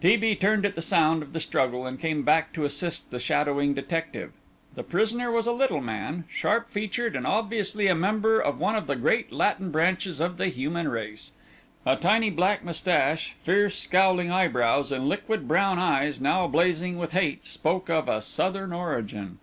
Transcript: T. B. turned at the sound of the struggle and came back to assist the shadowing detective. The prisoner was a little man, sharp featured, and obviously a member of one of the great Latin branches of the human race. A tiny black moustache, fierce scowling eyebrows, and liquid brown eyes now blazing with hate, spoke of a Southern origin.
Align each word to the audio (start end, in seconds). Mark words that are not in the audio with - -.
T. 0.00 0.16
B. 0.16 0.34
turned 0.34 0.64
at 0.64 0.74
the 0.74 0.80
sound 0.80 1.22
of 1.22 1.34
the 1.34 1.38
struggle 1.38 1.86
and 1.86 2.00
came 2.00 2.22
back 2.22 2.54
to 2.54 2.64
assist 2.64 3.10
the 3.10 3.18
shadowing 3.18 3.74
detective. 3.74 4.32
The 4.74 4.82
prisoner 4.82 5.30
was 5.30 5.46
a 5.46 5.52
little 5.52 5.82
man, 5.82 6.24
sharp 6.30 6.70
featured, 6.70 7.14
and 7.14 7.26
obviously 7.26 7.88
a 7.88 7.94
member 7.94 8.40
of 8.40 8.58
one 8.58 8.74
of 8.74 8.86
the 8.86 8.96
great 8.96 9.30
Latin 9.32 9.70
branches 9.70 10.18
of 10.18 10.38
the 10.38 10.46
human 10.48 10.88
race. 10.88 11.32
A 11.84 11.96
tiny 11.96 12.30
black 12.30 12.64
moustache, 12.64 13.36
fierce 13.42 13.76
scowling 13.78 14.30
eyebrows, 14.30 14.90
and 14.92 15.10
liquid 15.10 15.46
brown 15.46 15.78
eyes 15.78 16.22
now 16.22 16.46
blazing 16.48 16.96
with 16.98 17.12
hate, 17.12 17.44
spoke 17.44 17.90
of 17.90 18.08
a 18.08 18.22
Southern 18.22 18.72
origin. 18.72 19.40